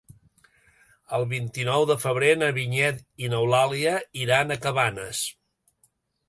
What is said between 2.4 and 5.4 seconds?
na Vinyet i n'Eulàlia iran a Cabanes.